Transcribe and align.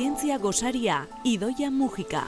zientzia 0.00 0.38
gosaria, 0.38 1.06
Idoia 1.24 1.70
Mujika. 1.70 2.22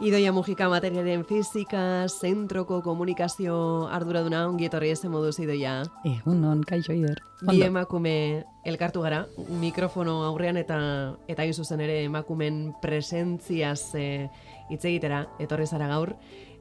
Idoia 0.00 0.32
Mujika 0.32 0.66
materialen 0.68 1.22
fizika, 1.24 2.08
zentroko 2.08 2.80
komunikazio 2.82 3.86
arduraduna 3.94 4.40
ongi 4.48 4.66
etorri 4.66 4.90
ez 4.90 5.04
moduz 5.04 5.38
Idoia. 5.38 5.84
Egun 6.02 6.42
non, 6.42 6.64
kaixo 6.66 6.96
ider. 6.98 7.22
Bi 7.46 7.62
emakume 7.62 8.42
elkartu 8.66 9.06
gara, 9.06 9.22
mikrofono 9.62 10.24
aurrean 10.26 10.58
eta 10.58 10.80
eta 11.28 11.46
hain 11.46 11.54
zuzen 11.54 11.84
ere 11.86 12.00
emakumen 12.08 12.72
presentziaz 12.82 13.94
e, 13.94 14.26
hitz 14.66 14.82
egitera 14.82 15.28
etorri 15.38 15.70
zara 15.70 15.86
gaur 15.94 16.16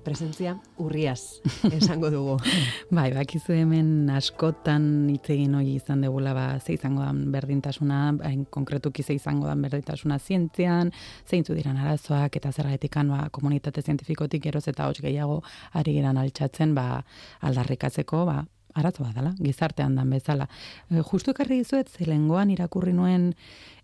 presentzia 0.06 0.56
urriaz 0.82 1.42
esango 1.74 2.12
dugu. 2.14 2.38
bai, 2.98 3.10
bakizu 3.16 3.56
hemen 3.58 4.10
askotan 4.14 5.10
hitz 5.12 5.30
egin 5.34 5.58
hori 5.58 5.76
izan 5.80 6.06
degula 6.06 6.36
ba 6.38 6.46
ze 6.60 6.78
izango 6.78 7.04
dan 7.04 7.24
berdintasuna, 7.34 8.00
hain 8.24 8.46
konkretuki 8.46 9.04
ze 9.04 9.18
izango 9.18 9.50
dan 9.50 9.62
berdintasuna 9.66 10.20
zientzian, 10.20 10.94
zeintzu 11.28 11.58
diran 11.58 11.78
arazoak 11.82 12.38
eta 12.40 12.52
zergatikan 12.52 13.10
ba 13.10 13.30
komunitate 13.32 13.82
zientifikotik 13.82 14.44
geroz 14.48 14.68
eta 14.68 14.88
hots 14.88 15.02
gehiago 15.02 15.42
ari 15.74 15.98
geran 15.98 16.22
altxatzen 16.22 16.76
ba 16.78 17.04
aldarrikatzeko 17.42 18.26
ba 18.30 18.44
arazo 18.76 19.06
bat 19.06 19.16
dela, 19.16 19.32
gizartean 19.40 19.96
dan 19.96 20.12
bezala. 20.12 20.48
E, 20.92 21.00
justu 21.00 21.32
ekarri 21.32 21.62
dizuet, 21.64 21.90
zelengoan 21.90 22.52
irakurri 22.52 22.94
nuen 22.94 23.32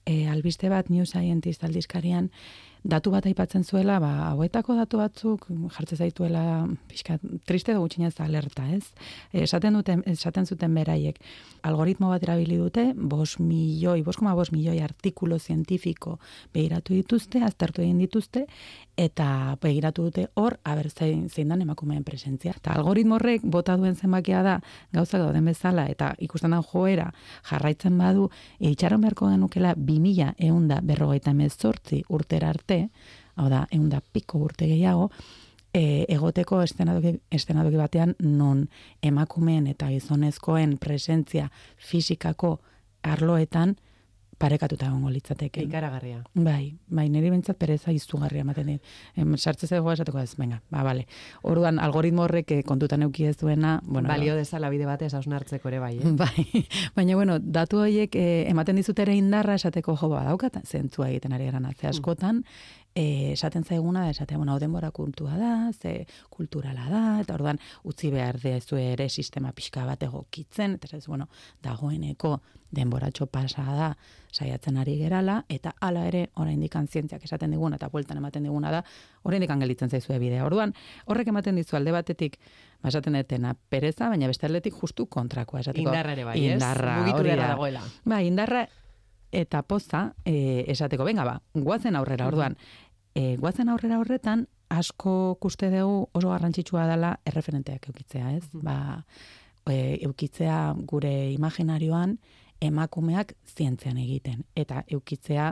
e, 0.06 0.28
albiste 0.28 0.70
bat 0.70 0.90
New 0.90 1.06
Scientist 1.06 1.64
aldizkarian, 1.64 2.32
datu 2.84 3.12
bat 3.14 3.26
aipatzen 3.30 3.64
zuela, 3.64 4.00
ba, 4.02 4.10
hauetako 4.32 4.74
datu 4.80 4.98
batzuk 4.98 5.46
jartzen 5.76 6.00
zaituela 6.02 6.44
pixka, 6.90 7.20
triste 7.46 7.76
dugu 7.78 7.92
txinez 7.94 8.16
alerta, 8.24 8.66
ez? 8.74 8.88
Esaten, 9.38 9.78
duten, 9.78 10.02
esaten 10.10 10.48
zuten 10.50 10.74
beraiek, 10.74 11.20
algoritmo 11.68 12.10
bat 12.10 12.24
erabili 12.26 12.58
dute, 12.58 12.88
bos 12.96 13.38
milioi, 13.40 14.02
bos 14.02 14.18
koma 14.18 14.34
bos 14.38 14.50
milioi 14.52 14.80
artikulo 14.82 15.38
zientifiko 15.38 16.18
behiratu 16.54 16.98
dituzte, 16.98 17.44
aztertu 17.46 17.84
egin 17.86 18.02
dituzte, 18.02 18.48
eta 18.98 19.58
begiratu 19.62 20.08
dute 20.10 20.26
hor, 20.34 20.58
aber 20.66 20.90
zein, 20.90 21.28
zein 21.30 21.54
dan 21.54 21.62
emakumeen 21.62 22.04
presentzia. 22.04 22.56
Eta 22.58 22.74
algoritmo 22.74 23.20
horrek 23.20 23.46
bota 23.46 23.78
duen 23.78 23.96
zenbakia 23.96 24.42
da, 24.42 24.58
gauza 24.94 25.22
dauden 25.22 25.46
bezala, 25.46 25.86
eta 25.90 26.16
ikusten 26.18 26.58
da 26.58 26.64
joera 26.66 27.12
jarraitzen 27.50 27.98
badu, 27.98 28.32
itxaron 28.58 29.06
beharko 29.06 29.30
genukela 29.30 29.76
2000 29.92 30.34
eunda 30.48 30.80
berrogeita 30.82 31.34
mezortzi 31.34 32.04
urtera 32.10 32.50
arte, 32.50 32.90
hau 33.36 33.50
da, 33.50 33.66
egun 33.72 33.90
da 33.90 34.02
piko 34.02 34.40
urte 34.48 34.68
gehiago, 34.68 35.10
e, 35.74 36.06
egoteko 36.10 36.62
estenadoki, 36.64 37.18
estenadoki 37.32 37.80
batean 37.80 38.16
non 38.20 38.66
emakumeen 39.04 39.68
eta 39.72 39.90
gizonezkoen 39.92 40.78
presentzia 40.80 41.50
fisikako 41.78 42.60
arloetan 43.04 43.78
parekatuta 44.42 44.88
egongo 44.90 45.12
litzateke. 45.14 45.64
Ikaragarria. 45.68 46.22
Bai, 46.34 46.74
bai, 46.90 47.08
niri 47.14 47.30
bentsat 47.34 47.60
pereza 47.62 47.94
izugarria 47.94 48.46
ematen 48.46 48.74
dit. 48.74 48.92
Em, 49.16 49.36
sartze 49.38 49.68
zego 49.68 49.92
esateko 49.94 50.20
ez, 50.22 50.34
venga, 50.40 50.62
ba, 50.74 50.84
bale. 50.88 51.06
Orduan, 51.48 51.80
algoritmo 51.80 52.26
horrek 52.26 52.52
eh, 52.58 52.62
kontutan 52.68 53.06
euki 53.06 53.28
ez 53.30 53.36
duena, 53.38 53.78
bueno, 53.86 54.10
Balio 54.10 54.36
dezala 54.36 54.72
bide 54.74 54.88
batez 54.90 55.14
hausnartzeko 55.18 55.70
ere 55.72 55.80
bai, 55.84 55.94
eh? 56.00 56.14
Bai, 56.22 56.66
baina 56.96 57.16
bueno, 57.18 57.38
datu 57.40 57.82
horiek 57.82 58.16
eh, 58.20 58.46
ematen 58.52 58.78
dizut 58.82 59.00
ere 59.02 59.16
indarra 59.18 59.56
esateko 59.60 59.96
jo 59.98 60.12
badaukat 60.12 60.62
zentzua 60.66 61.10
egiten 61.10 61.34
ari 61.38 61.50
geran 61.50 61.66
atze 61.70 61.90
askotan, 61.90 62.44
eh, 62.96 63.32
esaten 63.34 63.64
zaiguna 63.64 64.10
esatea, 64.10 64.38
bueno, 64.38 64.60
denbora 64.60 64.92
kultua 64.92 65.38
da, 65.38 65.72
ze 65.74 66.06
kulturala 66.30 66.90
da, 66.90 67.04
eta 67.22 67.36
orduan 67.36 67.60
utzi 67.84 68.12
behar 68.12 68.40
dezu 68.40 68.78
ere 68.78 69.10
sistema 69.10 69.52
pixka 69.52 69.86
bat 69.86 70.04
egokitzen, 70.04 70.76
eta 70.76 70.98
ez, 70.98 71.08
bueno, 71.08 71.30
dagoeneko 71.64 72.40
denboratxo 72.72 73.28
pasa 73.28 73.64
da 73.76 73.98
saiatzen 74.32 74.78
ari 74.78 74.98
gerala, 74.98 75.42
eta 75.50 75.74
hala 75.82 76.06
ere 76.08 76.30
oraindik 76.40 76.76
zientziak 76.88 77.24
esaten 77.24 77.52
diguna 77.52 77.76
eta 77.76 77.90
bueltan 77.90 78.18
ematen 78.18 78.44
diguna 78.44 78.72
da, 78.72 78.84
oraindik 79.24 79.52
gelitzen 79.52 79.90
zaizue 79.90 80.20
bidea. 80.20 80.46
Orduan, 80.46 80.74
horrek 81.06 81.28
ematen 81.28 81.56
dizu 81.56 81.76
alde 81.76 81.92
batetik, 81.92 82.40
ba, 82.82 82.90
esaten 82.90 83.16
etena 83.16 83.56
pereza, 83.70 84.10
baina 84.10 84.28
beste 84.28 84.48
aldetik 84.48 84.74
justu 84.74 85.06
kontrakoa 85.06 85.60
esateko. 85.60 85.90
Indarra 85.90 86.14
ere 86.14 86.24
bai, 86.24 86.38
ez? 86.46 86.54
Indarra, 86.54 87.00
Mugitu 87.02 87.24
beharra 87.24 87.44
da. 87.44 87.50
dagoela. 87.56 87.84
Ba, 88.06 88.22
indarra 88.22 88.68
eta 89.32 89.64
poza 89.64 90.14
e, 90.26 90.66
esateko, 90.72 91.06
venga 91.08 91.26
ba, 91.26 91.40
guazen 91.54 91.96
aurrera, 91.96 92.28
orduan, 92.28 92.58
e, 93.16 93.36
guazen 93.38 93.70
aurrera 93.70 94.00
horretan, 94.00 94.48
asko 94.72 95.38
kuste 95.42 95.70
dugu 95.74 96.08
oso 96.16 96.30
garrantzitsua 96.32 96.86
dela 96.88 97.16
erreferenteak 97.28 97.90
eukitzea, 97.92 98.36
ez? 98.38 98.46
Ba, 98.54 99.04
e, 99.68 100.00
eukitzea 100.08 100.74
gure 100.88 101.32
imaginarioan 101.34 102.18
emakumeak 102.62 103.34
zientzean 103.56 103.98
egiten. 103.98 104.46
Eta 104.56 104.86
eukitzea, 104.88 105.52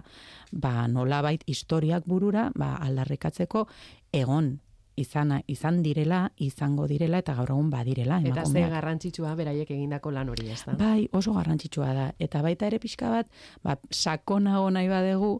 ba, 0.51 0.87
nolabait 0.87 1.43
historiak 1.47 2.05
burura, 2.07 2.49
ba, 2.55 2.75
aldarrikatzeko 2.85 3.65
egon 4.13 4.59
izana, 4.99 5.39
izan 5.47 5.81
direla, 5.83 6.25
izango 6.37 6.87
direla, 6.89 7.21
eta 7.23 7.35
gaur 7.37 7.53
egun 7.55 7.69
badirela 7.71 8.19
Eta 8.25 8.45
ze 8.45 8.65
garrantzitsua 8.69 9.33
beraiek 9.39 9.71
egindako 9.71 10.11
lan 10.11 10.29
hori, 10.29 10.49
ez 10.51 10.61
da? 10.65 10.75
Bai, 10.79 11.07
oso 11.15 11.33
garrantzitsua 11.33 11.93
da. 11.95 12.07
Eta 12.19 12.41
baita 12.45 12.67
ere 12.67 12.79
pixka 12.79 13.09
bat, 13.09 13.31
ba, 13.63 13.77
sakonago 13.91 14.69
nahi 14.75 14.89
badegu, 14.91 15.39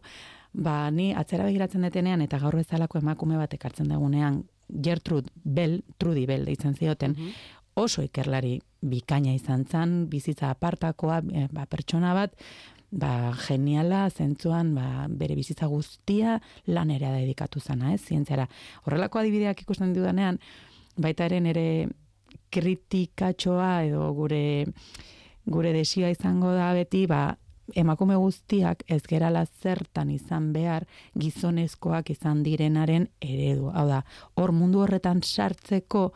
ba, 0.52 0.90
ni 0.90 1.12
atzera 1.14 1.46
begiratzen 1.48 1.86
detenean, 1.86 2.24
eta 2.24 2.40
gaur 2.42 2.56
bezalako 2.56 2.98
emakume 2.98 3.38
bat 3.40 3.54
ekartzen 3.54 3.88
dugunean, 3.92 4.42
Gertrude 4.70 5.30
Bell, 5.34 5.80
Trudy 5.98 6.26
Bell 6.30 6.44
deitzen 6.46 6.76
zioten, 6.78 7.16
oso 7.74 8.02
ikerlari 8.06 8.60
bikaina 8.80 9.32
izan 9.34 9.64
zen, 9.66 10.04
bizitza 10.10 10.50
apartakoa, 10.54 11.20
e, 11.32 11.46
ba, 11.52 11.66
pertsona 11.70 12.14
bat, 12.16 12.36
ba, 12.90 13.32
geniala, 13.46 14.08
zentzuan, 14.10 14.74
ba, 14.74 15.06
bere 15.08 15.36
bizitza 15.38 15.68
guztia 15.70 16.38
lanera 16.66 17.12
dedikatu 17.14 17.60
zana, 17.60 17.94
ez, 17.94 18.02
zientziara. 18.06 18.48
Horrelako 18.84 19.20
adibideak 19.20 19.62
ikusten 19.62 19.94
dudanean, 19.94 20.40
baita 20.98 21.28
ere 21.30 21.40
nere 21.40 21.66
kritikatxoa 22.50 23.84
edo 23.86 24.10
gure 24.14 24.66
gure 25.50 25.72
desioa 25.72 26.10
izango 26.12 26.52
da 26.54 26.72
beti, 26.76 27.06
ba, 27.10 27.30
emakume 27.78 28.16
guztiak 28.18 28.82
ez 28.90 29.02
gerala 29.06 29.44
zertan 29.62 30.10
izan 30.10 30.50
behar 30.52 30.86
gizonezkoak 31.18 32.10
izan 32.10 32.42
direnaren 32.42 33.08
eredu. 33.22 33.70
Hau 33.70 33.86
da, 33.88 34.02
hor 34.34 34.52
mundu 34.52 34.82
horretan 34.84 35.22
sartzeko 35.22 36.10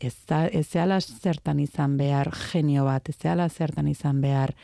ez, 0.00 0.14
da, 0.28 0.46
ez 0.48 0.66
zehala 0.66 1.00
zertan 1.00 1.60
izan 1.60 1.96
behar 1.96 2.30
genio 2.52 2.84
bat, 2.84 3.08
ez 3.08 3.16
zehala 3.16 3.48
zertan 3.48 3.88
izan 3.88 4.20
behar, 4.20 4.54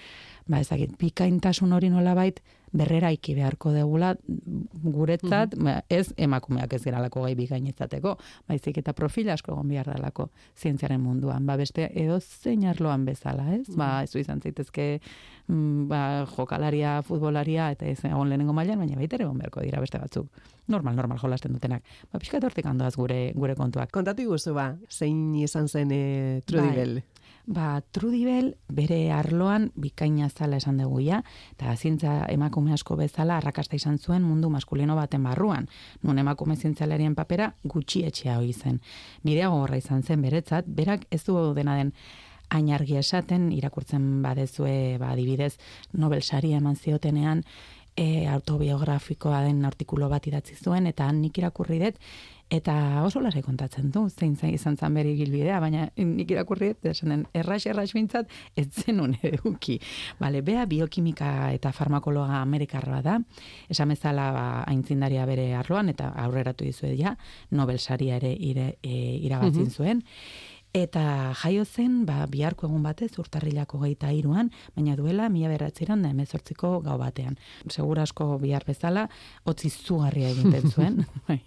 ba 0.47 0.60
ezagit, 0.60 0.97
bikaintasun 1.00 1.72
hori 1.72 1.91
nolabait 1.93 2.41
berrera 2.41 2.62
iki 2.72 3.34
beharko 3.34 3.72
degula 3.72 4.16
guretzat, 4.83 5.55
ba, 5.56 5.83
ez 5.88 6.12
emakumeak 6.16 6.72
ez 6.72 6.83
geralako 6.84 7.22
gai 7.22 7.34
bikainitzateko, 7.34 8.16
baizik 8.49 8.78
eta 8.78 8.93
profil 8.93 9.31
asko 9.31 9.53
egon 9.53 9.69
behar 9.69 9.87
dalako 9.87 10.31
zientziaren 10.56 11.00
munduan, 11.00 11.47
ba 11.47 11.56
beste 11.56 11.91
edo 11.94 12.19
zein 12.21 12.65
arloan 12.65 13.05
bezala, 13.05 13.55
ez? 13.55 13.69
Ba, 13.77 14.03
ez 14.03 14.11
du 14.12 14.19
izan 14.19 14.41
zaitezke 14.41 15.00
mm, 15.49 15.88
ba, 15.88 16.27
jokalaria, 16.37 17.03
futbolaria, 17.03 17.71
eta 17.72 17.87
ez 17.87 18.00
egon 18.05 18.28
lehenengo 18.28 18.53
mailan, 18.53 18.78
baina 18.78 18.97
baita 18.97 19.21
egon 19.21 19.38
beharko 19.38 19.61
dira 19.62 19.81
beste 19.81 19.99
batzuk. 19.99 20.28
Normal, 20.69 20.97
normal 20.97 21.19
jolasten 21.19 21.53
dutenak. 21.53 21.82
Ba, 22.12 22.19
pixka 22.19 22.41
hortik 22.41 22.66
handoaz 22.66 22.94
gure, 22.97 23.32
gure 23.34 23.56
kontuak. 23.59 23.91
Kontatu 23.93 24.22
iguzu 24.22 24.55
ba, 24.55 24.72
zein 24.88 25.34
izan 25.37 25.69
zen 25.69 25.93
e, 25.93 26.41
Trudy 26.47 26.72
Bai. 26.72 27.03
Ba, 27.47 27.81
Trudy 27.91 28.25
Bell 28.25 28.53
bere 28.70 29.10
arloan 29.10 29.70
bikaina 29.75 30.28
zala 30.31 30.60
esan 30.62 30.78
dugu 30.78 31.00
ja, 31.03 31.22
eta 31.56 31.75
zientza 31.76 32.26
emakume 32.31 32.72
asko 32.72 32.97
bezala 32.97 33.37
arrakasta 33.41 33.76
izan 33.76 33.98
zuen 33.98 34.22
mundu 34.22 34.50
maskulino 34.50 34.94
baten 34.94 35.25
barruan. 35.26 35.66
Nun 36.03 36.19
emakume 36.22 36.56
zientzialarien 36.56 37.16
papera 37.19 37.53
gutxi 37.65 38.04
etxea 38.06 38.38
hoi 38.38 38.53
zen. 38.53 38.81
Bidea 39.25 39.49
gogorra 39.50 39.81
izan 39.82 40.02
zen 40.02 40.23
beretzat, 40.23 40.69
berak 40.69 41.08
ez 41.11 41.25
du 41.25 41.38
dena 41.55 41.76
den 41.76 41.93
hain 42.52 42.69
argi 42.70 42.99
esaten, 43.00 43.50
irakurtzen 43.52 44.23
badezue, 44.23 44.99
ba, 45.00 45.12
adibidez, 45.17 45.56
Nobel 45.93 46.23
saria 46.23 46.58
eman 46.61 46.76
ziotenean, 46.76 47.43
e, 47.97 48.27
autobiografikoa 48.29 49.43
den 49.47 49.65
artikulo 49.65 50.09
bat 50.09 50.27
idatzi 50.27 50.56
zuen, 50.56 50.87
eta 50.91 51.11
nik 51.12 51.39
irakurri 51.39 51.79
dut, 51.83 51.99
eta 52.53 52.75
oso 53.06 53.21
lasai 53.25 53.41
kontatzen 53.44 53.89
du, 53.93 54.05
zein 54.11 54.35
zein 54.37 54.53
izan 54.55 54.77
zan 54.77 54.94
bere 54.94 55.15
gilbidea, 55.17 55.59
baina 55.61 55.87
nik 55.97 56.31
irakurri 56.35 56.73
dut, 56.73 56.91
esan 56.93 57.15
den, 57.15 57.25
errax, 57.37 57.67
errax 57.71 57.94
bintzat, 57.97 58.33
ez 58.56 58.67
zenun 58.85 59.17
eduki. 59.23 59.79
Bale, 60.21 60.43
bea 60.44 60.67
biokimika 60.69 61.53
eta 61.56 61.73
farmakologa 61.73 62.43
amerikarra 62.43 63.00
da, 63.05 63.19
esan 63.73 63.95
bezala 63.95 64.31
ba, 64.37 64.47
aintzindaria 64.73 65.27
bere 65.29 65.53
arloan, 65.56 65.93
eta 65.93 66.12
aurreratu 66.27 66.69
dizue 66.69 66.95
ja, 66.99 67.17
Nobel 67.50 67.81
saria 67.81 68.17
ere 68.21 68.33
ire, 68.37 68.75
e, 68.83 68.97
iragatzin 69.25 69.71
zuen, 69.71 70.05
Eta 70.73 71.35
jaio 71.37 71.67
zen, 71.69 72.07
ba, 72.09 72.23
biharko 72.33 72.65
egun 72.65 72.81
batez, 72.87 73.11
urtarrilako 73.21 73.83
geita 73.83 74.09
iruan, 74.17 74.49
baina 74.73 74.95
duela, 74.97 75.27
mila 75.29 75.51
beratzeran 75.53 76.01
da 76.01 76.09
emezortziko 76.15 76.79
gau 76.81 76.97
batean. 76.97 77.37
Segur 77.69 78.01
asko 78.01 78.39
bihar 78.41 78.65
bezala, 78.65 79.03
otzi 79.45 79.69
zugarria 79.69 80.31
egiten 80.33 80.71
zuen, 80.71 80.97
bai, 81.29 81.43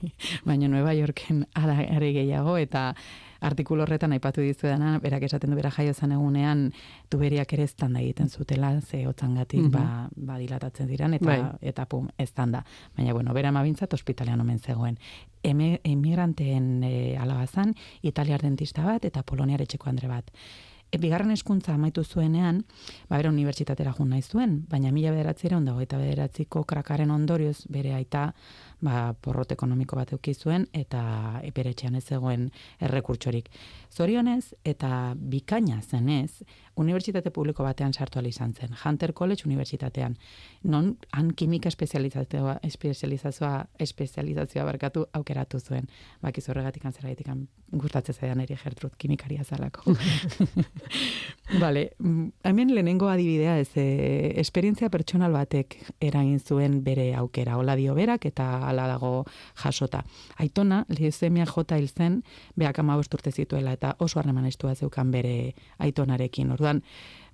baina 0.45 0.69
Nueva 0.69 0.93
Yorken 0.93 1.41
ada 1.57 1.79
ere 1.81 2.11
gehiago, 2.13 2.53
eta 2.61 2.91
artikulu 3.41 3.83
horretan 3.83 4.13
aipatu 4.15 4.41
dizu 4.41 4.67
dana, 4.67 4.97
berak 5.03 5.23
esaten 5.27 5.49
du 5.51 5.55
bera 5.55 5.71
jaio 5.71 5.93
zen 5.93 6.11
egunean, 6.15 6.65
tuberiak 7.09 7.53
ere 7.53 7.63
eztanda 7.63 8.01
egiten 8.01 8.29
zutela, 8.29 8.73
ze 8.81 9.05
otzangatik, 9.07 9.67
mm 9.67 9.71
ba, 9.71 10.09
ba 10.15 10.37
dilatatzen 10.39 10.87
diran, 10.87 11.13
eta, 11.13 11.25
Bai. 11.25 11.39
eta 11.61 11.85
pum, 11.85 12.07
eztanda. 12.17 12.63
Baina, 12.97 13.13
bueno, 13.13 13.33
bera 13.33 13.51
mabintzat 13.51 13.93
ospitalean 13.93 14.41
omen 14.41 14.59
zegoen. 14.59 14.99
Eme, 15.43 15.79
emigranteen 15.83 16.83
e, 16.83 17.17
alabazan, 17.17 17.75
italiar 18.01 18.41
dentista 18.41 18.85
bat, 18.85 19.05
eta 19.05 19.23
poloniar 19.23 19.61
etxeko 19.61 19.89
andre 19.89 20.07
bat. 20.07 20.31
E, 20.91 20.99
bigarren 21.01 21.33
eskuntza 21.33 21.73
amaitu 21.73 22.03
zuenean, 22.05 22.61
ba, 23.09 23.17
bera 23.17 23.31
unibertsitatera 23.33 23.93
jun 23.97 24.13
nahi 24.13 24.23
zuen, 24.23 24.61
baina 24.69 24.93
mila 24.95 25.11
bederatzera 25.11 25.57
ondago 25.57 25.81
eta 25.83 25.99
bederatziko 25.99 26.63
krakaren 26.69 27.11
ondorioz 27.11 27.65
bere 27.69 27.95
aita 27.97 28.29
ba, 28.81 29.13
porrot 29.21 29.51
ekonomiko 29.55 29.95
bat 29.95 30.13
euki 30.15 30.33
zuen 30.33 30.67
eta 30.73 31.41
bere 31.55 31.71
etxean 31.75 31.95
ez 31.95 32.03
zegoen 32.05 32.49
errekurtsorik. 32.79 33.49
Zorionez 33.91 34.53
eta 34.65 35.13
bikaina 35.15 35.81
zenez, 35.81 36.43
unibertsitate 36.75 37.31
publiko 37.31 37.63
batean 37.63 37.93
sartu 37.93 38.19
izan 38.25 38.53
zen, 38.53 38.75
Hunter 38.83 39.13
College 39.13 39.43
unibertsitatean. 39.45 40.17
Non 40.63 40.97
han 41.11 41.31
kimika 41.33 41.69
espezializazioa, 41.69 42.59
espezializazioa, 42.63 43.65
espezializazioa 43.79 44.65
barkatu 44.65 45.05
aukeratu 45.13 45.59
zuen. 45.59 45.87
Bakiz 46.21 46.49
horregatik 46.49 46.85
anzeragatik 46.85 47.27
gustatzen 47.71 48.15
zaidan 48.15 48.41
eri 48.41 48.55
Gertrud 48.61 48.93
kimikaria 48.97 49.43
zalako. 49.43 49.95
Vale, 51.61 51.91
mm, 51.99 52.27
hemen 52.43 52.73
lehenengo 52.73 53.09
adibidea 53.09 53.57
ez, 53.59 53.69
e, 53.75 54.33
esperientzia 54.41 54.89
pertsonal 54.89 55.33
batek 55.35 55.77
eragin 55.99 56.39
zuen 56.39 56.81
bere 56.83 57.11
aukera, 57.15 57.57
hola 57.57 57.75
dio 57.75 57.95
berak 57.95 58.25
eta 58.25 58.47
hala 58.75 58.87
dago 58.91 59.25
jasota. 59.63 60.03
Aitona, 60.39 60.83
leucemia 60.91 61.45
jota 61.49 61.77
hil 61.79 61.87
zen, 61.87 62.21
beak 62.55 62.79
ama 62.79 62.97
urte 62.99 63.31
zituela 63.31 63.73
eta 63.73 63.95
oso 63.99 64.19
harreman 64.19 64.45
estua 64.45 64.75
zeukan 64.75 65.11
bere 65.11 65.53
aitonarekin. 65.79 66.51
Orduan, 66.51 66.83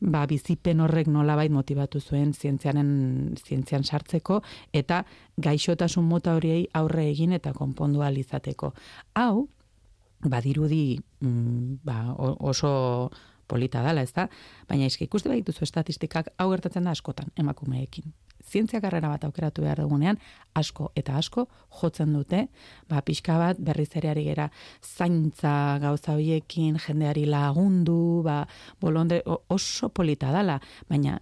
ba, 0.01 0.25
bizipen 0.27 0.79
horrek 0.81 1.07
nolabait 1.07 1.51
motibatu 1.51 1.99
zuen 1.99 2.33
zientzianen 2.33 3.35
zientzian 3.37 3.83
sartzeko 3.83 4.41
eta 4.73 5.03
gaixotasun 5.37 6.05
mota 6.05 6.35
horiei 6.35 6.67
aurre 6.73 7.09
egin 7.09 7.33
eta 7.33 7.53
konpondu 7.53 8.01
ahal 8.01 8.17
izateko. 8.17 8.73
Hau, 9.15 9.47
badirudi 10.21 10.99
mm, 11.21 11.81
ba, 11.83 12.13
oso 12.17 13.09
polita 13.51 13.83
dala, 13.83 14.01
ez 14.07 14.13
da? 14.15 14.29
Baina 14.71 14.87
eski 14.87 15.05
ikuste 15.09 15.29
badituzu 15.31 15.65
estatistikak 15.67 16.31
hau 16.39 16.49
gertatzen 16.55 16.87
da 16.87 16.95
askotan 16.95 17.29
emakumeekin. 17.39 18.13
Zientzia 18.41 18.79
karrera 18.81 19.11
bat 19.11 19.23
aukeratu 19.27 19.61
behar 19.61 19.83
dugunean, 19.83 20.17
asko 20.57 20.87
eta 20.97 21.13
asko 21.19 21.43
jotzen 21.77 22.15
dute, 22.17 22.47
ba, 22.89 23.03
pixka 23.05 23.35
bat 23.37 23.59
berriz 23.61 23.91
ere 23.99 24.09
ari 24.15 24.23
gera 24.25 24.47
zaintza 24.81 25.77
gauza 25.83 26.15
hoiekin, 26.17 26.79
jendeari 26.81 27.27
lagundu, 27.29 28.23
ba, 28.25 28.39
bolondre, 28.81 29.21
o- 29.29 29.43
oso 29.53 29.91
polita 29.93 30.31
dala, 30.33 30.57
baina 30.89 31.19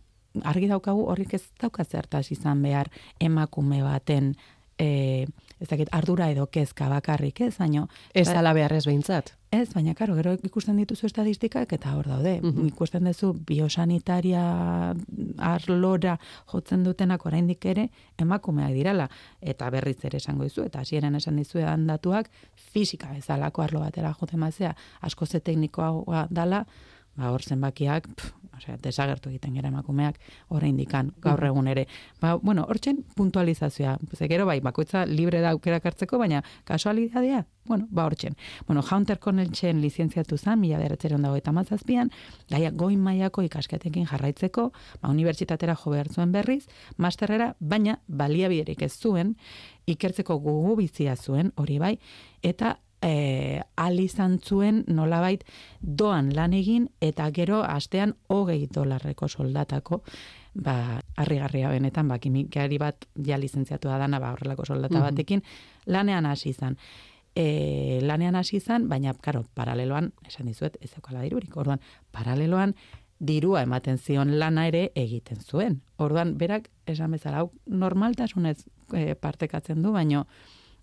argi 0.48 0.70
daukagu 0.72 1.04
horrik 1.12 1.34
ez 1.36 1.44
dauka 1.60 1.84
zertaz 1.84 2.30
izan 2.32 2.62
behar 2.64 2.88
emakume 3.20 3.82
baten 3.84 4.32
e, 4.80 5.26
ez 5.60 5.68
dakit, 5.68 5.90
ardura 5.92 6.30
edo 6.32 6.48
kezka 6.48 6.88
bakarrik, 6.90 7.42
ez, 7.42 7.58
baino 7.58 7.88
Ez 8.14 8.28
ala 8.30 8.54
beharrez 8.54 8.86
behintzat. 8.86 9.34
Ez, 9.52 9.74
baina 9.74 9.96
karo, 9.98 10.14
gero 10.16 10.36
ikusten 10.46 10.78
dituzu 10.78 11.08
estadistikak 11.08 11.74
eta 11.74 11.96
hor 11.98 12.08
daude. 12.08 12.36
Mhm. 12.42 12.68
Ikusten 12.70 13.10
duzu 13.10 13.34
biosanitaria 13.48 14.44
arlora 15.38 16.20
jotzen 16.52 16.84
dutenak 16.84 17.26
oraindik 17.26 17.66
ere 17.66 17.90
emakumeak 18.18 18.74
dirala 18.74 19.10
eta 19.42 19.70
berriz 19.70 19.98
ere 20.06 20.18
esango 20.18 20.44
dizu 20.44 20.64
eta 20.64 20.80
hasieran 20.80 21.16
esan 21.16 21.36
dizuedan 21.42 21.88
datuak 21.88 22.30
fisika 22.56 23.10
bezalako 23.14 23.62
arlo 23.62 23.80
batera 23.80 24.14
joten 24.14 24.40
bazea 24.40 24.76
asko 25.02 25.26
ze 25.26 25.40
teknikoa 25.40 26.28
dala, 26.30 26.66
ba 27.18 27.32
hor 27.32 27.44
zenbakiak, 27.44 28.08
pf, 28.16 28.34
osea, 28.60 28.78
desagertu 28.84 29.32
egiten 29.32 29.56
gara 29.58 29.70
emakumeak 29.72 30.20
oraindikan 30.56 31.14
gaur 31.24 31.44
egun 31.48 31.68
ere. 31.72 31.86
Ba, 32.22 32.36
bueno, 32.38 32.66
hortzen 32.70 33.04
puntualizazioa. 33.16 33.98
Ze 34.16 34.28
gero 34.28 34.46
bai, 34.46 34.60
bakoitza 34.62 35.06
libre 35.06 35.42
da 35.42 35.54
aukerak 35.56 35.86
hartzeko, 35.86 36.20
baina 36.20 36.44
kasualidadea, 36.68 37.46
bueno, 37.66 37.88
ba 37.92 38.06
hortzen. 38.06 38.36
Bueno, 38.68 38.84
Hunter 38.84 39.20
Collegen 39.20 39.82
lizientziatu 39.82 40.38
zen, 40.38 40.60
mila 40.60 40.80
beratzeren 40.82 41.22
dago 41.22 41.38
eta 41.40 41.54
mazazpian, 41.56 42.12
gaia 42.50 42.72
goin 42.72 43.00
mailako 43.00 43.46
ikasketekin 43.48 44.08
jarraitzeko, 44.10 44.70
ba, 45.02 45.10
unibertsitatera 45.10 45.76
jo 45.76 45.96
behar 45.96 46.10
zuen 46.10 46.32
berriz, 46.36 46.66
masterrera, 46.98 47.54
baina 47.60 48.00
baliabiderik 48.08 48.84
ez 48.84 48.94
zuen, 48.98 49.36
ikertzeko 49.90 50.40
gugu 50.40 50.76
bizia 50.84 51.16
zuen, 51.16 51.54
hori 51.58 51.80
bai, 51.80 51.98
eta 52.44 52.78
e, 53.02 53.62
al 53.76 54.00
izan 54.00 54.40
zuen 54.40 54.84
nolabait 54.88 55.44
doan 55.82 56.34
lan 56.36 56.54
egin 56.54 56.90
eta 57.02 57.30
gero 57.32 57.64
astean 57.64 58.16
hogei 58.28 58.68
dolarreko 58.68 59.28
soldatako 59.28 60.04
ba, 60.54 61.00
harrigarria 61.16 61.70
benetan, 61.70 62.08
ba, 62.08 62.18
kimikari 62.20 62.78
bat 62.82 63.06
ja 63.26 63.38
lizentziatua 63.38 63.98
dana, 64.02 64.20
ba, 64.20 64.34
horrelako 64.34 64.66
soldata 64.66 64.96
Mhm. 64.98 65.04
batekin, 65.04 65.44
lanean 65.86 66.26
hasi 66.26 66.50
izan. 66.50 66.76
E, 67.36 68.00
lanean 68.02 68.36
hasi 68.36 68.58
izan, 68.58 68.90
baina, 68.90 69.14
karo, 69.14 69.46
paraleloan, 69.54 70.12
esan 70.28 70.48
dizuet, 70.48 70.78
ez 70.82 70.92
daukala 70.92 71.22
dirurik, 71.22 71.56
orduan, 71.56 71.80
paraleloan, 72.12 72.76
dirua 73.20 73.62
ematen 73.62 73.98
zion 73.98 74.40
lana 74.40 74.68
ere 74.68 74.92
egiten 74.96 75.38
zuen. 75.40 75.82
Orduan, 75.98 76.38
berak, 76.38 76.70
esan 76.88 77.12
bezala, 77.12 77.40
hau 77.40 77.52
normaltasunez 77.68 78.66
e, 78.94 79.16
partekatzen 79.16 79.82
du, 79.84 79.92
baino, 79.92 80.26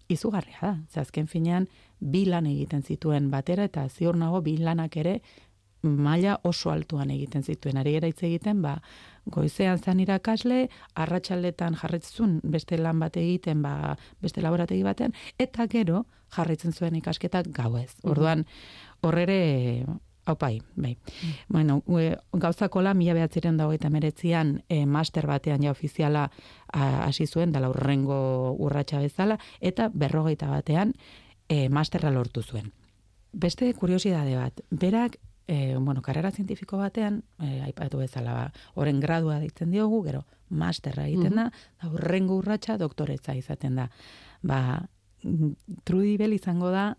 izugarria 0.09 0.61
da. 0.61 0.77
Ze 0.91 1.01
azken 1.01 1.27
finean, 1.27 1.69
bi 2.01 2.25
lan 2.27 2.47
egiten 2.47 2.83
zituen 2.83 3.31
batera, 3.31 3.65
eta 3.65 3.89
ziur 3.89 4.17
nago 4.17 4.41
bi 4.43 4.57
lanak 4.59 4.97
ere 4.97 5.21
maila 5.87 6.39
oso 6.45 6.71
altuan 6.71 7.11
egiten 7.11 7.43
zituen. 7.43 7.77
Ari 7.79 7.93
gara 7.97 8.09
hitz 8.11 8.23
egiten, 8.27 8.63
ba, 8.63 8.81
goizean 9.31 9.79
zan 9.79 10.01
irakasle, 10.01 10.67
arratsaldetan 10.95 11.77
jarritzun 11.81 12.41
beste 12.43 12.79
lan 12.79 13.01
bat 13.03 13.17
egiten, 13.17 13.63
ba, 13.63 13.97
beste 14.23 14.43
laborategi 14.43 14.83
batean, 14.87 15.15
eta 15.39 15.67
gero 15.71 16.05
jarritzen 16.37 16.73
zuen 16.73 16.97
ikasketak 16.99 17.53
gauez. 17.55 17.93
Orduan, 18.05 18.45
horrere, 19.03 19.87
Haupai, 20.27 20.61
bai. 20.75 20.97
Bueno, 21.49 21.83
ue, 21.87 22.17
gauzakola 22.33 22.95
mila 22.95 23.15
behatziren 23.15 23.57
dago 23.57 23.73
eta 23.73 23.91
meretzian 23.95 24.57
e, 24.69 24.81
master 24.87 25.29
batean 25.31 25.63
ja 25.63 25.71
ofiziala 25.71 26.25
hasi 26.73 27.27
zuen, 27.27 27.53
dala 27.55 27.71
urrengo 27.71 28.57
urratsa 28.59 28.99
bezala, 28.99 29.39
eta 29.61 29.87
berrogeita 29.95 30.51
batean 30.51 30.97
e, 31.49 31.69
masterra 31.69 32.11
lortu 32.11 32.43
zuen. 32.43 32.73
Beste 33.33 33.73
kuriosidade 33.79 34.35
bat, 34.35 34.61
berak, 34.71 35.21
e, 35.47 35.77
bueno, 35.79 36.03
karrera 36.03 36.33
zientifiko 36.33 36.83
batean, 36.83 37.23
e, 37.39 37.61
aipatu 37.69 38.03
bezala, 38.03 38.35
ba, 38.35 38.67
oren 38.75 38.99
gradua 39.01 39.39
deitzen 39.39 39.71
diogu, 39.71 40.03
gero 40.09 40.25
masterra 40.49 41.07
egiten 41.07 41.39
da, 41.39 41.51
da 41.83 41.93
urrengo 41.93 42.41
urratsa 42.43 42.77
doktoretza 42.83 43.35
izaten 43.39 43.79
da. 43.79 43.87
Ba, 44.43 44.89
mm, 45.23 45.53
Trudy 45.85 46.17
Bell 46.19 46.35
izango 46.35 46.75
da 46.75 46.97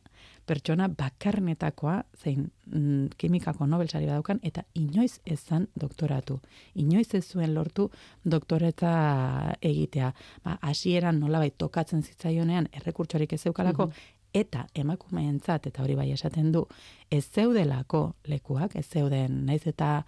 pertsona 0.48 0.88
bakarnetakoa, 0.90 1.98
zein 2.24 2.48
mm, 2.66 3.18
kimikako 3.18 3.68
Nobel 3.68 3.90
sari 3.92 4.08
badaukan, 4.08 4.40
eta 4.44 4.64
inoiz 4.76 5.20
ezan 5.26 5.68
doktoratu. 5.80 6.40
Inoiz 6.76 7.08
ez 7.16 7.26
zuen 7.26 7.54
lortu 7.56 7.90
doktoretza 8.26 8.92
egitea. 9.62 10.12
Ba, 10.46 10.58
hasieran 10.62 11.20
nolabait 11.20 11.58
tokatzen 11.58 12.04
zitzaionean 12.04 12.70
errekurtsorik 12.80 13.34
ez 13.34 13.42
zeukalako, 13.42 13.92
eta 14.36 14.66
emakumeentzat 14.76 15.68
eta 15.70 15.84
hori 15.84 15.96
bai 15.96 16.10
esaten 16.14 16.52
du 16.52 16.66
ez 17.12 17.24
zeudelako 17.26 18.02
lekuak, 18.28 18.76
ez 18.76 18.86
zeuden 18.86 19.46
naiz 19.48 19.64
eta 19.68 20.04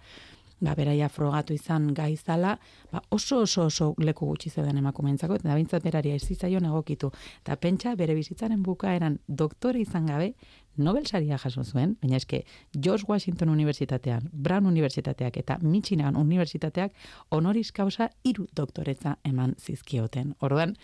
ba, 0.60 0.74
beraia 0.74 1.08
frogatu 1.08 1.54
izan 1.54 1.90
gaizala, 1.94 2.56
ba, 2.92 3.02
oso 3.10 3.42
oso 3.46 3.66
oso 3.66 3.94
leku 3.98 4.26
gutxi 4.26 4.50
zeuden 4.50 4.78
emakumeentzako, 4.78 5.40
eta 5.40 5.54
bintzat 5.54 5.84
beraria 5.84 6.14
ez 6.14 6.24
zitzaion 6.26 6.64
egokitu. 6.70 7.10
Eta 7.42 7.56
pentsa 7.56 7.94
bere 7.96 8.14
bizitzaren 8.14 8.62
bukaeran 8.62 9.18
doktore 9.26 9.80
izan 9.80 10.06
gabe, 10.06 10.34
Nobel 10.80 11.04
saria 11.04 11.36
jaso 11.36 11.64
zuen, 11.64 11.96
baina 12.00 12.16
eske 12.16 12.44
George 12.72 13.04
Washington 13.08 13.50
Unibertsitatean, 13.52 14.30
Brown 14.32 14.66
Unibertsitateak 14.70 15.36
eta 15.42 15.58
Michigan 15.60 16.16
Unibertsitateak 16.16 16.94
honoris 17.36 17.72
causa 17.72 18.08
hiru 18.24 18.46
doktoretza 18.56 19.16
eman 19.24 19.56
zizkioten. 19.58 20.36
Orduan, 20.40 20.76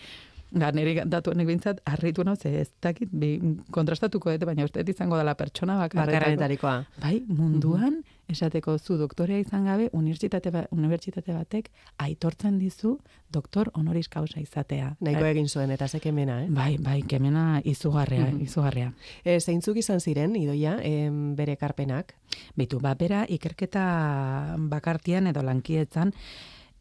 Ga, 0.54 0.68
nire 0.70 1.02
datu 1.10 1.32
honek 1.32 1.48
bintzat, 1.48 1.80
harritu 1.90 2.22
nau, 2.24 2.36
ze 2.38 2.52
ez 2.60 2.68
dakit, 2.80 3.10
bi, 3.10 3.32
kontrastatuko 3.74 4.30
dute, 4.30 4.46
baina 4.46 4.64
uste 4.64 4.78
dut 4.78 4.94
izango 4.94 5.18
dela 5.18 5.34
pertsona 5.34 5.74
bakarretako. 5.80 6.12
Bakarrenetarikoa. 6.12 6.74
Bai, 7.02 7.16
munduan, 7.26 7.96
esateko 8.28 8.78
zu 8.78 8.96
doktorea 8.98 9.38
izan 9.38 9.64
gabe, 9.64 9.88
unibertsitate, 9.92 10.50
ba, 10.50 10.64
unibertsitate 10.70 11.32
batek 11.32 11.70
aitortzen 11.98 12.58
dizu 12.58 12.98
doktor 13.30 13.70
honoris 13.74 14.08
causa 14.08 14.40
izatea. 14.40 14.96
Nahiko 15.00 15.20
Bai, 15.22 15.30
egin 15.30 15.48
zuen, 15.48 15.70
eta 15.70 15.88
ze 15.88 16.00
kemena, 16.00 16.42
eh? 16.44 16.48
Bai, 16.50 16.76
bai, 16.78 17.02
kemena 17.02 17.60
izugarria, 17.64 18.26
Mhm. 18.26 18.40
izugarria. 18.42 18.92
E, 19.24 19.38
zeintzuk 19.40 19.76
izan 19.76 20.00
ziren, 20.00 20.34
idoia, 20.36 20.78
em, 20.82 21.34
bere 21.36 21.56
karpenak? 21.56 22.14
Bitu, 22.56 22.80
ba, 22.80 22.94
bera 22.94 23.24
ikerketa 23.28 24.56
bakartian 24.58 25.26
edo 25.26 25.42
lankietzan 25.42 26.12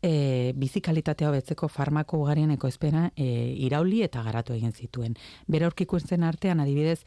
e, 0.02 0.54
bizikalitatea 0.56 1.30
hobetzeko 1.30 1.68
farmako 1.68 2.20
ugarieneko 2.20 2.68
espera 2.68 3.12
e, 3.16 3.56
irauli 3.58 4.04
eta 4.06 4.22
garatu 4.24 4.54
egin 4.54 4.72
zituen. 4.74 5.16
Bera 5.48 5.66
aurkiku 5.66 6.00
zen 6.00 6.24
artean 6.24 6.60
adibidez 6.60 7.00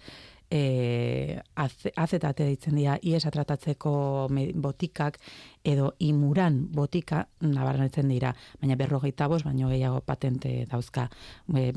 e, 0.51 1.41
azetate 1.55 2.47
ditzen 2.49 2.77
dira, 2.79 2.97
iesa 3.03 3.31
tratatzeko 3.31 3.93
botikak, 4.55 5.19
edo 5.69 5.91
imuran 6.01 6.61
botika 6.73 7.27
nabarnetzen 7.45 8.09
dira, 8.09 8.33
baina 8.61 8.77
berrogeita 8.81 9.29
bost, 9.29 9.45
baino 9.45 9.69
gehiago 9.69 10.01
patente 10.01 10.65
dauzka. 10.71 11.09
E, 11.55 11.73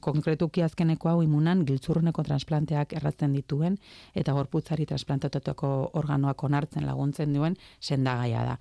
konkretuki 0.00 0.62
azkeneko 0.62 1.10
hau 1.10 1.20
imunan 1.24 1.66
giltzurruneko 1.66 2.22
transplanteak 2.28 2.94
erratzen 3.00 3.34
dituen, 3.34 3.78
eta 4.14 4.34
gorputzari 4.36 4.86
transplantatutako 4.86 5.90
organoak 5.98 6.44
onartzen 6.44 6.86
laguntzen 6.86 7.34
duen 7.34 7.58
sendagaia 7.80 8.44
da. 8.52 8.58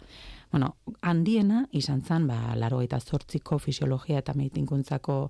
Bueno, 0.51 0.75
handiena 1.01 1.65
izan 1.72 2.01
zan, 2.01 2.27
ba, 2.27 2.56
laro 2.60 2.82
eta 2.84 3.00
zortziko 3.00 3.60
fisiologia 3.60 4.20
eta 4.20 4.34
meitinkuntzako 4.36 5.24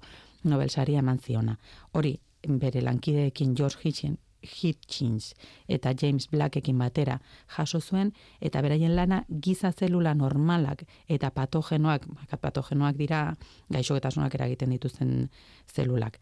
Nobel 0.43 0.71
eman 0.73 1.19
ziona. 1.19 1.59
Hori, 1.91 2.17
bere 2.47 2.81
lankideekin 2.81 3.55
George 3.55 3.79
Hitchens, 3.83 4.19
Hitchens 4.41 5.33
eta 5.67 5.93
James 6.01 6.27
Blackekin 6.29 6.77
batera 6.77 7.19
jaso 7.55 7.81
zuen 7.81 8.13
eta 8.41 8.61
beraien 8.61 8.95
lana 8.95 9.23
giza 9.29 9.71
zelula 9.71 10.13
normalak 10.15 10.85
eta 11.07 11.29
patogenoak, 11.31 12.07
patogenoak 12.41 12.97
dira 12.97 13.21
gaixoketasunak 13.69 14.35
eragiten 14.35 14.69
dituzten 14.69 15.29
zelulak. 15.67 16.19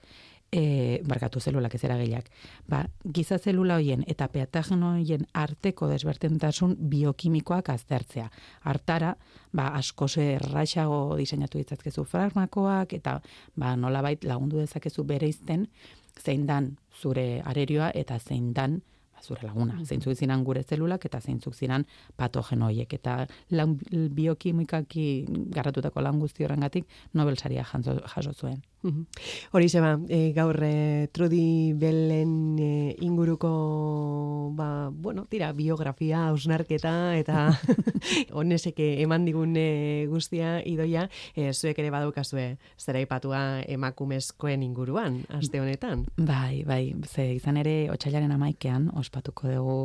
E, 0.51 1.03
barkatu 1.05 1.37
zelulak 1.39 1.75
ez 1.77 1.83
eragileak. 1.85 2.31
Ba, 2.65 2.79
giza 3.05 3.37
zelula 3.37 3.75
hoien 3.77 4.01
eta 4.09 4.25
patogeno 4.33 4.95
hoien 4.95 5.27
arteko 5.37 5.87
desbertentasun 5.87 6.73
biokimikoak 6.89 7.69
aztertzea. 7.69 8.31
Hartara, 8.65 9.13
ba, 9.53 9.67
asko 9.77 10.07
erraixago 10.17 11.15
diseinatu 11.21 11.61
ditzatkezu 11.61 12.03
farmakoak 12.03 12.97
eta 12.97 13.19
ba, 13.55 13.75
nolabait 13.75 14.25
lagundu 14.25 14.57
dezakezu 14.57 15.05
bere 15.05 15.29
izten 15.29 15.67
zein 16.19 16.45
dan 16.45 16.77
zure 17.01 17.41
arerioa 17.45 17.91
eta 17.95 18.19
zein 18.19 18.53
dan 18.53 18.81
ba, 19.13 19.21
zure 19.21 19.41
laguna. 19.47 19.73
Mm 19.73 19.79
-hmm. 19.79 19.85
Zeintzuk 19.85 20.15
zinan 20.15 20.43
gure 20.43 20.63
zelulak 20.63 21.05
eta 21.05 21.19
zeintzuk 21.19 21.53
zinan 21.53 21.85
patogenoiek. 22.15 22.93
Eta 22.93 23.27
lan, 23.49 23.79
biokimikaki 23.91 25.25
garratutako 25.55 26.01
lan 26.01 26.19
guzti 26.19 26.43
horrengatik 26.43 26.85
Nobel 27.13 27.37
saria 27.37 27.63
jaso 27.63 28.33
zuen. 28.33 28.61
Hori 29.51 29.67
zeba, 29.67 29.99
e, 30.07 30.31
gaur 30.31 30.55
e, 30.63 31.09
Trudi 31.11 31.73
Bellen 31.75 32.55
e, 32.59 32.95
inguruko, 33.03 34.51
ba, 34.55 34.89
bueno, 34.89 35.25
tira, 35.27 35.51
biografia, 35.51 36.29
ausnarketa, 36.29 37.17
eta 37.19 37.49
honeseke 38.39 39.01
eman 39.03 39.25
digun 39.27 39.57
e, 39.59 40.07
guztia 40.07 40.59
idoia, 40.63 41.09
e, 41.35 41.51
zuek 41.51 41.81
ere 41.83 41.91
badukazue 41.91 42.45
zera 42.79 43.01
ipatua 43.03 43.65
emakumezkoen 43.67 44.63
inguruan, 44.63 45.25
aste 45.35 45.59
honetan. 45.59 46.05
Bai, 46.15 46.63
bai, 46.63 46.95
ze 47.03 47.33
izan 47.35 47.59
ere, 47.59 47.89
otxailaren 47.91 48.31
amaikean, 48.31 48.87
ospatuko 48.95 49.51
dugu 49.51 49.77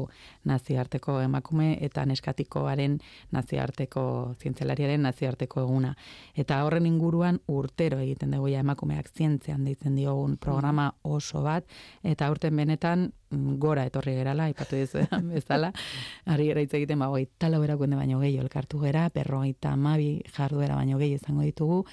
nazioarteko 0.46 1.18
emakume 1.24 1.72
eta 1.82 2.06
neskatikoaren 2.06 3.00
nazioarteko, 3.34 4.06
zientzelariaren 4.38 5.02
nazioarteko 5.02 5.66
eguna. 5.66 5.96
Eta 6.38 6.62
horren 6.62 6.86
inguruan 6.86 7.42
urtero 7.50 7.98
egiten 7.98 8.36
dugu 8.36 8.52
ja 8.54 8.62
emakume 8.62 8.83
emakumeak 8.84 9.08
zientzean 9.16 9.64
deitzen 9.64 9.96
diogun 9.96 10.36
programa 10.36 10.92
oso 11.02 11.42
bat, 11.42 11.64
eta 12.02 12.30
urten 12.30 12.56
benetan 12.56 13.12
mm, 13.30 13.56
gora 13.58 13.84
etorri 13.86 14.14
gerala, 14.14 14.48
ipatu 14.48 14.76
dizu 14.76 15.06
bezala, 15.32 15.72
ari 16.26 16.48
gara 16.48 16.60
hitz 16.60 16.74
egiten, 16.74 16.98
ba, 16.98 17.08
oi, 17.08 17.26
tala 17.38 17.58
berakunde 17.58 17.96
baino 17.96 18.20
gehi, 18.20 18.36
elkartu 18.38 18.80
gera, 18.80 19.08
perrogeita 19.10 19.76
mabi 19.76 20.22
jarduera 20.36 20.76
baino 20.76 20.98
gehi 20.98 21.14
izango 21.14 21.42
ditugu, 21.42 21.84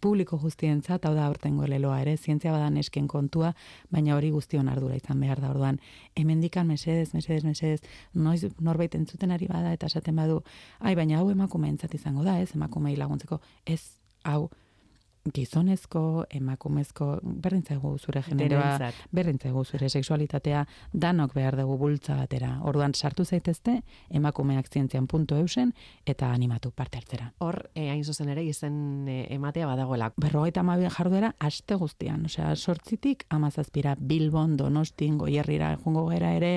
publiko 0.00 0.38
guztientzat, 0.40 1.04
hau 1.04 1.12
da 1.14 1.26
aurtengo 1.28 1.66
leloa 1.68 2.00
ere, 2.00 2.16
zientzia 2.16 2.52
badan 2.52 2.78
esken 2.80 3.06
kontua, 3.06 3.52
baina 3.92 4.16
hori 4.16 4.30
guztion 4.32 4.68
ardura 4.72 4.96
izan 4.96 5.20
behar 5.20 5.42
da 5.42 5.50
orduan. 5.50 5.78
Hemendikan 6.16 6.66
mesedez, 6.66 7.12
mesedez, 7.12 7.44
mesedez, 7.44 7.82
noiz 8.14 8.48
norbait 8.58 8.96
entzuten 8.96 9.30
ari 9.30 9.46
bada 9.46 9.74
eta 9.76 9.92
esaten 9.92 10.16
badu, 10.16 10.40
ai, 10.80 10.94
baina 10.96 11.20
hau 11.20 11.28
emakumeentzat 11.30 11.94
izango 12.00 12.24
da, 12.24 12.38
ez, 12.40 12.54
emakumei 12.56 12.96
laguntzeko, 12.96 13.42
ez, 13.68 13.82
hau, 14.24 14.48
gizonezko, 15.28 16.24
emakumezko, 16.32 17.18
berdin 17.22 17.62
zaigu 17.62 17.92
zure 17.98 18.22
generoa, 18.24 18.90
berdin 19.12 19.38
zaigu 19.38 19.64
zure 19.64 19.88
seksualitatea, 19.88 20.64
danok 20.92 21.34
behar 21.34 21.58
dugu 21.60 21.76
bultza 21.78 22.16
batera. 22.16 22.54
Orduan 22.64 22.94
sartu 22.94 23.24
zaitezte, 23.24 23.80
emakumeak 24.08 24.70
zientzian 24.72 25.06
puntu 25.06 25.36
eusen, 25.36 25.74
eta 26.06 26.30
animatu 26.32 26.72
parte 26.72 26.98
hartzera. 26.98 27.30
Hor, 27.38 27.60
e, 27.74 27.90
hain 27.90 28.04
zuzen 28.04 28.32
ere, 28.32 28.44
izen 28.48 29.08
e, 29.08 29.18
ematea 29.34 29.68
badagoela. 29.68 30.12
Berrogeita 30.16 30.64
amabien 30.64 30.92
jarduera, 30.94 31.34
aste 31.38 31.76
guztian. 31.76 32.24
Osea, 32.30 32.54
sortzitik, 32.56 33.26
amazazpira, 33.28 33.96
Bilbon, 34.00 34.56
Donostin, 34.56 35.18
Goierrira, 35.18 35.74
jungo 35.84 36.08
gera 36.10 36.32
ere, 36.38 36.54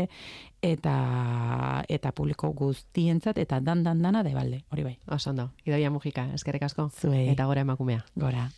eta 0.64 1.84
eta 1.92 2.12
publiko 2.16 2.54
guztientzat 2.56 3.38
eta 3.38 3.60
dan 3.60 3.84
dan 3.84 4.02
dana 4.02 4.24
debalde, 4.24 4.64
hori 4.72 4.84
bai. 4.88 4.98
Oso 5.12 5.30
ondo. 5.30 5.52
Idoia 5.66 5.92
Mujika, 5.92 6.30
eskerrik 6.34 6.64
asko. 6.64 6.90
Zuei. 6.90 7.28
Eta 7.30 7.46
gora 7.46 7.68
emakumea. 7.68 8.06
Gora. 8.16 8.50